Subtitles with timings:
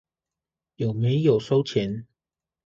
[0.77, 2.07] 有沒有收錢